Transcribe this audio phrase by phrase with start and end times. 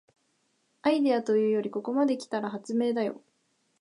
[0.81, 3.21] アイデアというよりここまで来たら発明だよ